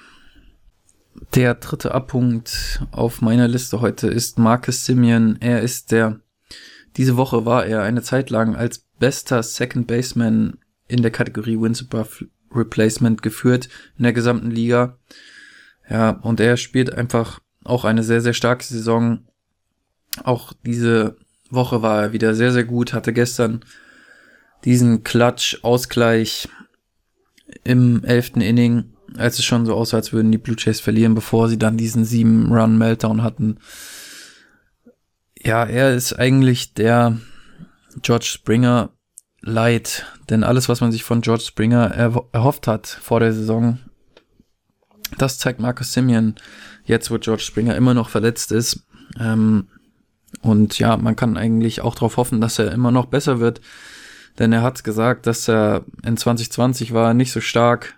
[1.33, 5.37] Der dritte Abpunkt auf meiner Liste heute ist Marcus Simeon.
[5.39, 6.19] Er ist der,
[6.97, 10.57] diese Woche war er eine Zeit lang als bester Second Baseman
[10.89, 14.97] in der Kategorie Wins Above Replacement geführt in der gesamten Liga.
[15.89, 19.27] Ja, und er spielt einfach auch eine sehr, sehr starke Saison.
[20.23, 21.17] Auch diese
[21.49, 23.65] Woche war er wieder sehr, sehr gut, hatte gestern
[24.65, 26.49] diesen Klatsch-Ausgleich
[27.63, 31.49] im elften Inning als es schon so aussah, als würden die Blue Jays verlieren, bevor
[31.49, 33.57] sie dann diesen sieben Run Meltdown hatten.
[35.37, 37.17] Ja, er ist eigentlich der
[38.01, 38.91] George Springer
[39.41, 41.85] Light, denn alles, was man sich von George Springer
[42.33, 43.79] erhofft hat vor der Saison,
[45.17, 46.35] das zeigt Marcus Simeon
[46.89, 48.85] jetzt, wo George Springer immer noch verletzt ist.
[49.19, 49.67] Ähm,
[50.41, 53.61] und ja, man kann eigentlich auch darauf hoffen, dass er immer noch besser wird,
[54.37, 57.97] denn er hat gesagt, dass er in 2020 war nicht so stark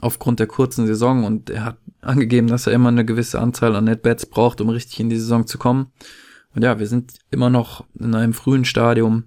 [0.00, 3.84] aufgrund der kurzen Saison und er hat angegeben, dass er immer eine gewisse Anzahl an
[3.84, 5.92] Netbats braucht, um richtig in die Saison zu kommen.
[6.54, 9.24] Und ja, wir sind immer noch in einem frühen Stadium,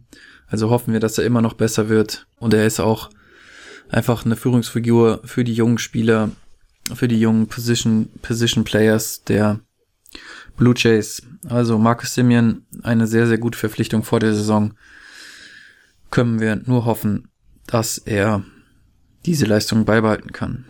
[0.47, 2.27] also hoffen wir, dass er immer noch besser wird.
[2.37, 3.09] Und er ist auch
[3.89, 6.31] einfach eine Führungsfigur für die jungen Spieler,
[6.93, 9.59] für die jungen Position, Position Players der
[10.57, 11.21] Blue Jays.
[11.49, 14.73] Also Marcus Simeon, eine sehr, sehr gute Verpflichtung vor der Saison.
[16.11, 17.29] Können wir nur hoffen,
[17.67, 18.43] dass er
[19.25, 20.65] diese Leistung beibehalten kann.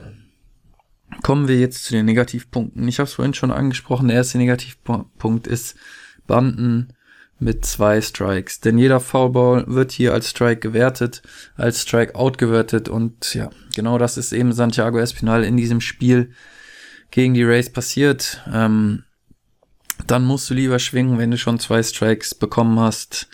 [1.21, 2.87] Kommen wir jetzt zu den Negativpunkten.
[2.87, 4.07] Ich habe es vorhin schon angesprochen.
[4.07, 5.75] Der erste Negativpunkt ist
[6.27, 6.93] Banden
[7.39, 8.61] mit zwei Strikes.
[8.61, 11.21] Denn jeder Foulball wird hier als Strike gewertet,
[11.55, 12.89] als Strikeout gewertet.
[12.89, 16.31] Und ja, genau das ist eben Santiago Espinal in diesem Spiel
[17.11, 18.41] gegen die Rays passiert.
[18.51, 19.03] Ähm,
[20.07, 23.27] dann musst du lieber schwingen, wenn du schon zwei Strikes bekommen hast.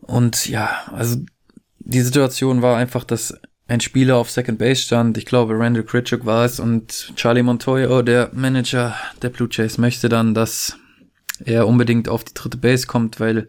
[0.00, 1.16] Und ja, also
[1.78, 3.34] die Situation war einfach, dass
[3.68, 5.16] ein Spieler auf Second Base stand.
[5.16, 10.08] Ich glaube, Randall Critchuk war es und Charlie Montoyo, der Manager der Blue Jays, möchte
[10.08, 10.76] dann, dass
[11.44, 13.48] er unbedingt auf die dritte Base kommt, weil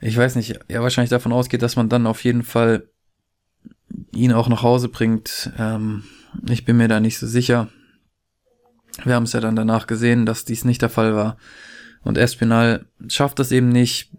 [0.00, 2.88] ich weiß nicht, er wahrscheinlich davon ausgeht, dass man dann auf jeden Fall
[4.12, 5.52] ihn auch nach Hause bringt.
[5.58, 6.04] Ähm,
[6.48, 7.68] ich bin mir da nicht so sicher.
[9.04, 11.36] Wir haben es ja dann danach gesehen, dass dies nicht der Fall war.
[12.02, 14.10] Und Espinal schafft das eben nicht.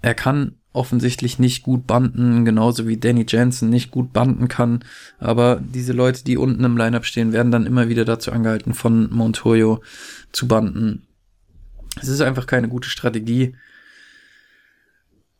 [0.00, 4.84] Er kann offensichtlich nicht gut banden, genauso wie Danny Jensen nicht gut banden kann.
[5.18, 9.10] Aber diese Leute, die unten im Lineup stehen, werden dann immer wieder dazu angehalten, von
[9.12, 9.82] Montoyo
[10.32, 11.06] zu banden.
[12.00, 13.56] Es ist einfach keine gute Strategie,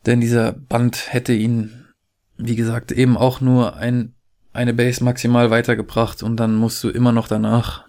[0.06, 1.84] denn dieser Band hätte ihn,
[2.38, 4.14] wie gesagt, eben auch nur ein,
[4.52, 7.84] eine Base maximal weitergebracht und dann musst du immer noch danach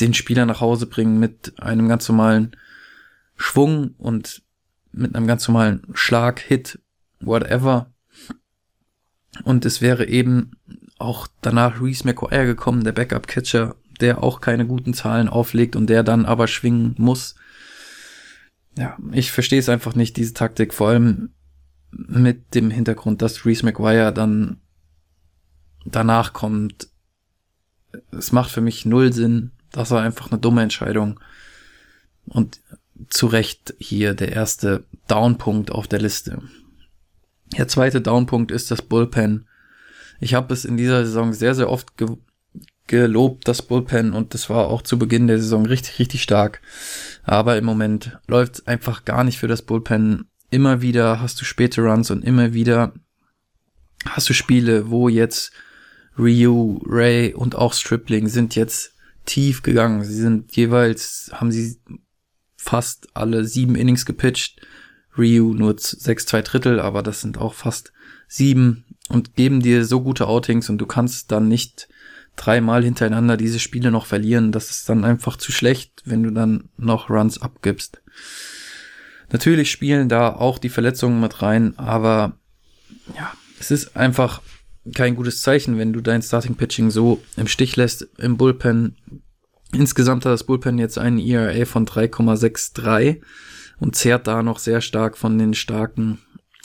[0.00, 2.56] den Spieler nach Hause bringen mit einem ganz normalen
[3.36, 4.42] Schwung und
[4.92, 6.80] mit einem ganz normalen Schlag, Hit,
[7.20, 7.92] whatever.
[9.44, 10.52] Und es wäre eben
[10.98, 16.02] auch danach Reese McGuire gekommen, der Backup-Catcher, der auch keine guten Zahlen auflegt und der
[16.02, 17.36] dann aber schwingen muss.
[18.76, 21.30] Ja, ich verstehe es einfach nicht, diese Taktik, vor allem
[21.90, 24.60] mit dem Hintergrund, dass Reese McGuire dann
[25.84, 26.88] danach kommt.
[28.12, 29.50] Es macht für mich null Sinn.
[29.72, 31.18] Das war einfach eine dumme Entscheidung.
[32.26, 32.60] Und
[33.08, 36.42] zu Recht hier der erste Downpunkt auf der Liste.
[37.56, 39.46] Der zweite Downpunkt ist das Bullpen.
[40.20, 42.08] Ich habe es in dieser Saison sehr, sehr oft ge
[42.86, 46.60] gelobt, das Bullpen, und das war auch zu Beginn der Saison richtig, richtig stark.
[47.22, 50.28] Aber im Moment läuft es einfach gar nicht für das Bullpen.
[50.50, 52.92] Immer wieder hast du späte Runs und immer wieder
[54.06, 55.52] hast du Spiele, wo jetzt
[56.18, 58.92] Ryu, Ray und auch Stripling sind jetzt
[59.24, 60.02] tief gegangen.
[60.02, 61.78] Sie sind jeweils, haben sie
[62.62, 64.60] fast alle sieben Innings gepitcht.
[65.16, 67.92] Ryu nur sechs, zwei Drittel, aber das sind auch fast
[68.28, 71.88] sieben und geben dir so gute Outings und du kannst dann nicht
[72.36, 74.52] dreimal hintereinander diese Spiele noch verlieren.
[74.52, 78.02] Das ist dann einfach zu schlecht, wenn du dann noch Runs abgibst.
[79.32, 82.38] Natürlich spielen da auch die Verletzungen mit rein, aber
[83.16, 84.42] ja, es ist einfach
[84.94, 88.96] kein gutes Zeichen, wenn du dein Starting Pitching so im Stich lässt im Bullpen
[89.72, 93.20] Insgesamt hat das Bullpen jetzt einen ERA von 3,63
[93.78, 96.18] und zehrt da noch sehr stark von den starken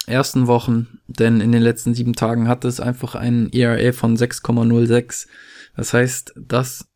[0.08, 5.28] ersten Wochen, denn in den letzten sieben Tagen hat es einfach einen ERA von 6,06.
[5.76, 6.88] Das heißt, dass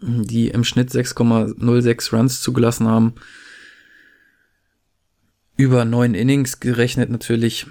[0.00, 3.14] die im Schnitt 6,06 Runs zugelassen haben,
[5.56, 7.66] über neun Innings gerechnet natürlich,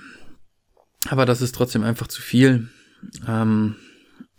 [1.09, 2.69] aber das ist trotzdem einfach zu viel.
[3.27, 3.75] Ähm,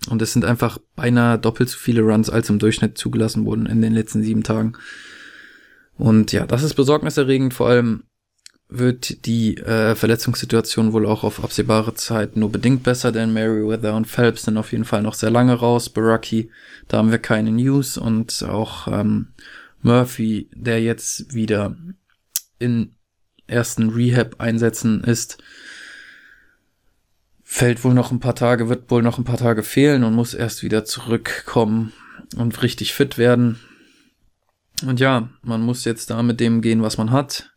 [0.08, 3.80] und es sind einfach beinahe doppelt so viele Runs, als im Durchschnitt zugelassen wurden in
[3.80, 4.74] den letzten sieben Tagen.
[5.96, 7.54] Und ja, das ist besorgniserregend.
[7.54, 8.04] Vor allem
[8.68, 14.06] wird die äh, Verletzungssituation wohl auch auf absehbare Zeit nur bedingt besser, denn Meriwether und
[14.06, 15.90] Phelps sind auf jeden Fall noch sehr lange raus.
[15.90, 16.50] Baraki,
[16.88, 19.28] da haben wir keine News und auch ähm,
[19.82, 21.76] Murphy, der jetzt wieder
[22.58, 22.94] in
[23.46, 25.38] ersten Rehab-Einsätzen ist,
[27.52, 30.32] fällt wohl noch ein paar Tage, wird wohl noch ein paar Tage fehlen und muss
[30.32, 31.92] erst wieder zurückkommen
[32.34, 33.60] und richtig fit werden.
[34.86, 37.52] Und ja, man muss jetzt da mit dem gehen, was man hat.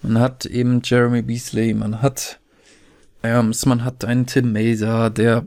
[0.00, 2.40] Man hat eben Jeremy Beasley, man hat
[3.20, 5.46] Adams, man hat einen Tim Mazer, der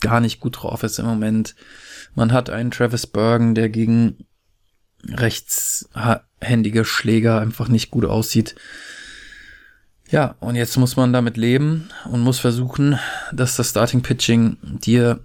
[0.00, 1.56] gar nicht gut drauf ist im Moment.
[2.14, 4.24] Man hat einen Travis Bergen, der gegen
[5.04, 8.54] rechtshändige Schläger einfach nicht gut aussieht.
[10.08, 12.98] Ja, und jetzt muss man damit leben und muss versuchen,
[13.32, 15.20] dass das Starting Pitching dir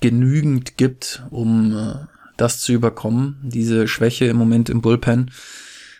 [0.00, 1.94] genügend gibt, um äh,
[2.36, 5.30] das zu überkommen, diese Schwäche im Moment im Bullpen.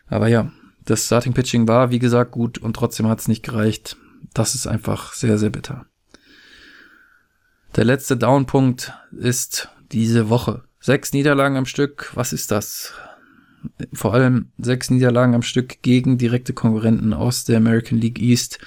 [0.08, 0.50] Aber ja,
[0.84, 3.96] das Starting Pitching war, wie gesagt, gut und trotzdem hat es nicht gereicht.
[4.34, 5.86] Das ist einfach sehr, sehr bitter.
[7.76, 10.64] Der letzte Downpunkt ist diese Woche.
[10.80, 12.10] Sechs Niederlagen am Stück.
[12.14, 12.92] Was ist das?
[13.92, 18.58] Vor allem sechs Niederlagen am Stück gegen direkte Konkurrenten aus der American League East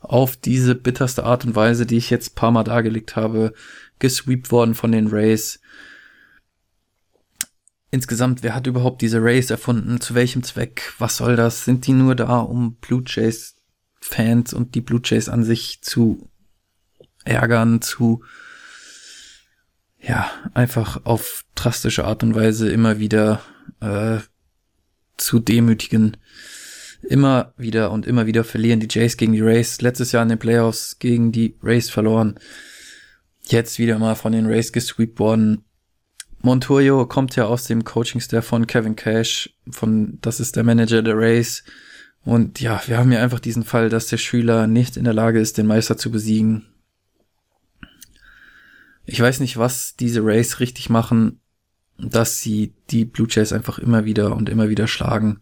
[0.00, 3.52] auf diese bitterste Art und Weise, die ich jetzt paar Mal dargelegt habe,
[3.98, 5.60] gesweept worden von den Rays.
[7.90, 10.00] Insgesamt, wer hat überhaupt diese Rays erfunden?
[10.00, 10.92] Zu welchem Zweck?
[10.98, 11.64] Was soll das?
[11.64, 13.56] Sind die nur da, um Blue Jays
[14.00, 16.28] Fans und die Blue Jays an sich zu
[17.24, 18.22] ärgern, zu
[20.00, 23.42] ja, einfach auf drastische Art und Weise immer wieder
[23.80, 24.18] äh,
[25.16, 26.16] zu demütigen.
[27.02, 29.80] Immer wieder und immer wieder verlieren die Jays gegen die Rays.
[29.80, 32.38] Letztes Jahr in den Playoffs gegen die Rays verloren.
[33.42, 35.64] Jetzt wieder mal von den Rays gesweept worden.
[36.40, 41.16] Montoyo kommt ja aus dem Coaching-Staff von Kevin Cash, von, das ist der Manager der
[41.16, 41.64] Rays.
[42.24, 45.40] Und ja, wir haben ja einfach diesen Fall, dass der Schüler nicht in der Lage
[45.40, 46.66] ist, den Meister zu besiegen.
[49.04, 51.40] Ich weiß nicht, was diese Rays richtig machen
[51.98, 55.40] dass sie die Blue Jays einfach immer wieder und immer wieder schlagen.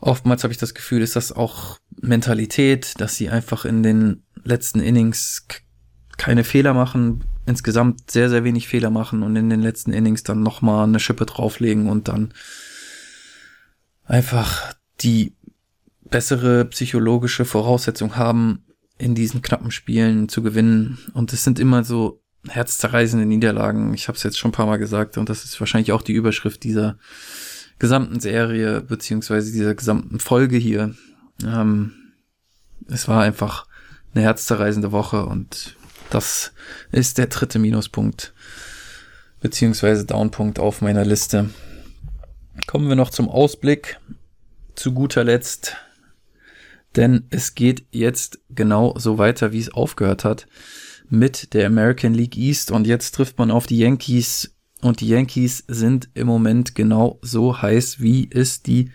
[0.00, 4.80] Oftmals habe ich das Gefühl, ist das auch Mentalität, dass sie einfach in den letzten
[4.80, 5.46] Innings
[6.16, 10.42] keine Fehler machen, insgesamt sehr, sehr wenig Fehler machen und in den letzten Innings dann
[10.42, 12.34] nochmal eine Schippe drauflegen und dann
[14.04, 15.34] einfach die
[16.10, 18.64] bessere psychologische Voraussetzung haben,
[18.98, 20.98] in diesen knappen Spielen zu gewinnen.
[21.14, 23.94] Und es sind immer so herzzerreißende Niederlagen.
[23.94, 26.12] Ich habe es jetzt schon ein paar Mal gesagt und das ist wahrscheinlich auch die
[26.12, 26.96] Überschrift dieser
[27.78, 30.94] gesamten Serie beziehungsweise dieser gesamten Folge hier.
[31.44, 31.92] Ähm,
[32.88, 33.66] es war einfach
[34.14, 35.76] eine herzzerreißende Woche und
[36.10, 36.52] das
[36.90, 38.32] ist der dritte Minuspunkt
[39.40, 41.50] beziehungsweise Downpunkt auf meiner Liste.
[42.66, 44.00] Kommen wir noch zum Ausblick.
[44.74, 45.76] Zu guter Letzt,
[46.94, 50.46] denn es geht jetzt genau so weiter, wie es aufgehört hat
[51.10, 55.64] mit der American League East und jetzt trifft man auf die Yankees und die Yankees
[55.66, 58.92] sind im Moment genau so heiß, wie es die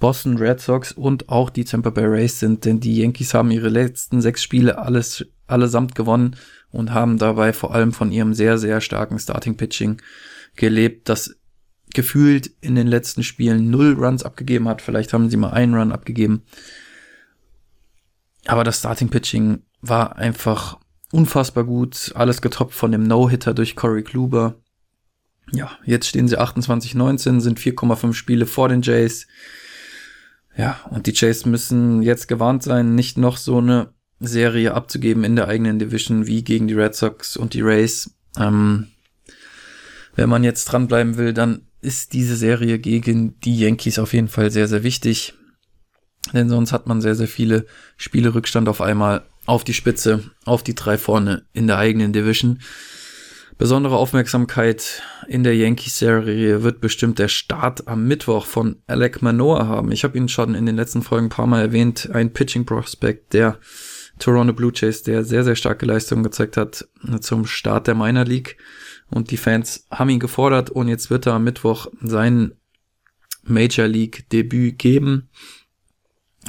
[0.00, 3.68] Boston Red Sox und auch die Tampa Bay Rays sind, denn die Yankees haben ihre
[3.68, 6.36] letzten sechs Spiele alles allesamt gewonnen
[6.70, 10.00] und haben dabei vor allem von ihrem sehr, sehr starken Starting Pitching
[10.56, 11.36] gelebt, das
[11.94, 14.82] gefühlt in den letzten Spielen null Runs abgegeben hat.
[14.82, 16.42] Vielleicht haben sie mal einen Run abgegeben.
[18.46, 20.78] Aber das Starting Pitching war einfach
[21.12, 22.12] unfassbar gut.
[22.14, 24.56] Alles getoppt von dem No-Hitter durch Corey Kluber.
[25.52, 29.26] Ja, jetzt stehen sie 28-19, sind 4,5 Spiele vor den Jays.
[30.56, 35.36] Ja, und die Jays müssen jetzt gewarnt sein, nicht noch so eine Serie abzugeben in
[35.36, 38.10] der eigenen Division wie gegen die Red Sox und die Rays.
[38.36, 38.88] Ähm,
[40.16, 44.50] wenn man jetzt dranbleiben will, dann ist diese Serie gegen die Yankees auf jeden Fall
[44.50, 45.34] sehr, sehr wichtig.
[46.32, 47.66] Denn sonst hat man sehr, sehr viele
[47.96, 52.60] Spiele Rückstand auf einmal auf die Spitze, auf die drei vorne in der eigenen Division.
[53.56, 59.90] Besondere Aufmerksamkeit in der Yankees-Serie wird bestimmt der Start am Mittwoch von Alec Manoa haben.
[59.90, 62.10] Ich habe ihn schon in den letzten Folgen ein paar Mal erwähnt.
[62.12, 63.58] Ein Pitching-Prospect der
[64.18, 66.86] Toronto Blue Jays, der sehr, sehr starke Leistungen gezeigt hat
[67.20, 68.58] zum Start der Minor League.
[69.10, 72.52] Und die Fans haben ihn gefordert und jetzt wird er am Mittwoch sein
[73.44, 75.30] Major League Debüt geben.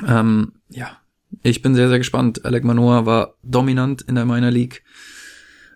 [0.05, 0.99] Ähm, ja,
[1.43, 2.45] ich bin sehr, sehr gespannt.
[2.45, 4.83] Alec Manoa war dominant in der Minor League.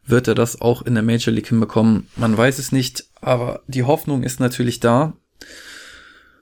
[0.05, 2.07] Wird er das auch in der Major League hinbekommen?
[2.15, 5.13] Man weiß es nicht, aber die Hoffnung ist natürlich da.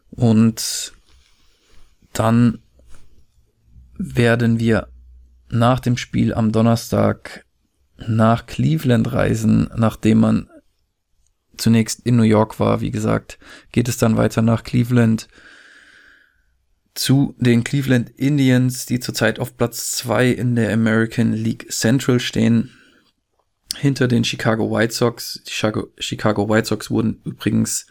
[0.09, 0.93] Und
[2.13, 2.59] dann
[3.97, 4.87] werden wir
[5.49, 7.45] nach dem Spiel am Donnerstag
[7.97, 10.49] nach Cleveland reisen, nachdem man
[11.57, 12.81] zunächst in New York war.
[12.81, 13.37] Wie gesagt,
[13.71, 15.27] geht es dann weiter nach Cleveland
[16.93, 22.71] zu den Cleveland Indians, die zurzeit auf Platz zwei in der American League Central stehen.
[23.77, 25.41] Hinter den Chicago White Sox.
[25.47, 27.87] Die Chicago, White Sox wurden übrigens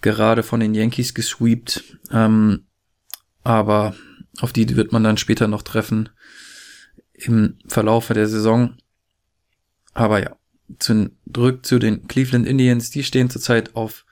[0.00, 1.98] gerade von den Yankees gesweept.
[2.10, 2.64] Ähm,
[3.42, 3.94] aber
[4.40, 6.08] auf die wird man dann später noch treffen
[7.12, 8.76] im Verlaufe der Saison.
[9.92, 10.36] Aber ja,
[10.78, 12.90] zurück zu den Cleveland Indians.
[12.90, 14.06] Die stehen zurzeit auf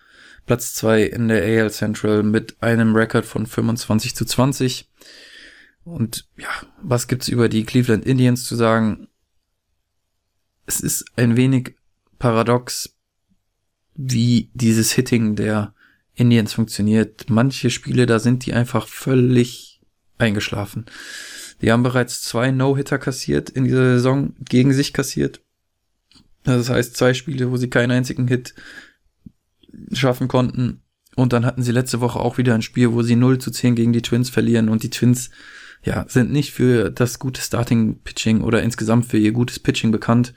[0.49, 4.91] Platz zwei in der AL Central mit einem Rekord von 25 zu 20.
[5.85, 6.49] Und ja,
[6.83, 9.09] was gibt's über die Cleveland Indians zu sagen?
[10.65, 11.77] Es ist ein wenig
[12.19, 12.97] paradox,
[13.95, 15.75] wie dieses Hitting der
[16.15, 17.29] Indians funktioniert.
[17.29, 19.83] Manche Spiele, da sind die einfach völlig
[20.17, 20.87] eingeschlafen.
[21.61, 25.43] Die haben bereits zwei No-Hitter kassiert in dieser Saison, gegen sich kassiert.
[26.45, 28.55] Das heißt, zwei Spiele, wo sie keinen einzigen Hit
[29.93, 30.83] schaffen konnten.
[31.17, 33.75] Und dann hatten sie letzte Woche auch wieder ein Spiel, wo sie 0 zu 10
[33.75, 35.31] gegen die Twins verlieren und die Twins
[35.83, 40.35] ja, sind nicht für das gute Starting-Pitching oder insgesamt für ihr gutes Pitching bekannt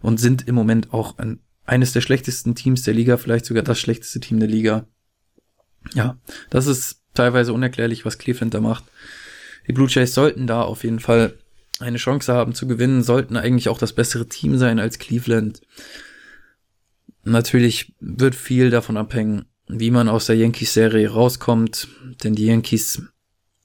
[0.00, 3.78] und sind im Moment auch ein, eines der schlechtesten Teams der Liga, vielleicht sogar das
[3.78, 4.86] schlechteste Team der Liga.
[5.94, 6.18] Ja,
[6.50, 8.84] das ist teilweise unerklärlich, was Cleveland da macht.
[9.66, 11.34] Die Blue Jays sollten da auf jeden Fall
[11.80, 15.60] eine Chance haben zu gewinnen, sollten eigentlich auch das bessere Team sein als Cleveland.
[17.28, 21.88] Natürlich wird viel davon abhängen, wie man aus der Yankees-Serie rauskommt,
[22.24, 23.02] denn die Yankees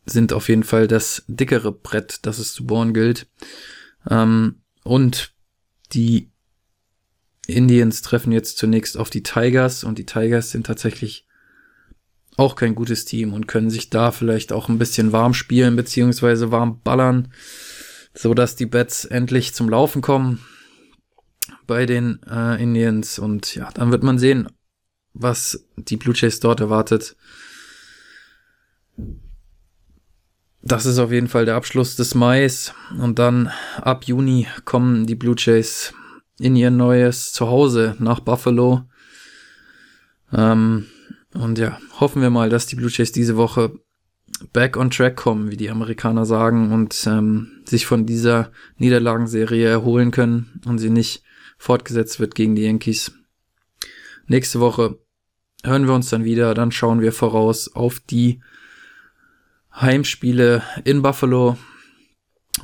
[0.06, 3.28] sind auf jeden Fall das dickere Brett, das es zu bohren gilt.
[4.10, 5.34] Ähm, und
[5.94, 6.30] die
[7.48, 11.26] Indians treffen jetzt zunächst auf die Tigers und die Tigers sind tatsächlich
[12.36, 16.52] auch kein gutes Team und können sich da vielleicht auch ein bisschen warm spielen beziehungsweise
[16.52, 17.32] warm ballern,
[18.14, 20.44] so dass die Bets endlich zum Laufen kommen
[21.68, 24.48] bei den äh, Indians und ja, dann wird man sehen,
[25.14, 27.16] was die Blue Jays dort erwartet.
[30.62, 35.16] Das ist auf jeden Fall der Abschluss des Mais und dann ab Juni kommen die
[35.16, 35.94] Blue Jays
[36.40, 38.84] in ihr neues Zuhause nach Buffalo.
[40.32, 40.86] Ähm,
[41.34, 43.74] und ja, hoffen wir mal, dass die Blue Jays diese Woche
[44.52, 50.12] back on track kommen, wie die Amerikaner sagen, und ähm, sich von dieser Niederlagenserie erholen
[50.12, 51.24] können und sie nicht
[51.64, 53.14] fortgesetzt wird gegen die Yankees.
[54.28, 55.00] Nächste Woche
[55.64, 56.54] hören wir uns dann wieder.
[56.54, 58.42] Dann schauen wir voraus auf die
[59.74, 61.58] Heimspiele in Buffalo.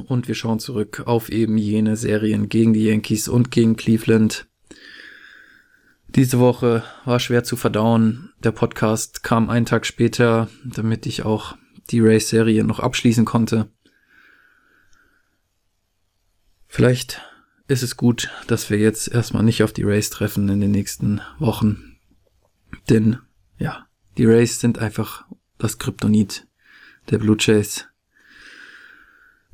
[0.08, 4.48] Und wir schauen zurück auf eben jene Serien gegen die Yankees und gegen Cleveland.
[6.10, 8.34] Diese Woche war schwer zu verdauen.
[8.44, 11.56] Der Podcast kam einen Tag später, damit ich auch
[11.90, 13.72] die Race-Serie noch abschließen konnte.
[16.68, 17.22] Vielleicht
[17.70, 21.22] ist es gut, dass wir jetzt erstmal nicht auf die Race treffen in den nächsten
[21.38, 21.98] Wochen.
[22.90, 23.20] Denn,
[23.60, 25.26] ja, die Rays sind einfach
[25.60, 26.48] das Kryptonit
[27.12, 27.86] der Blue Jays.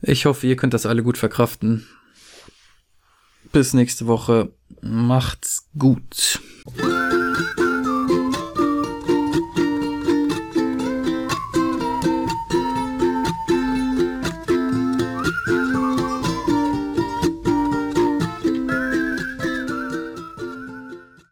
[0.02, 1.88] Ich hoffe, ihr könnt das alle gut verkraften.
[3.52, 4.54] Bis nächste Woche.
[4.82, 6.40] Macht's gut.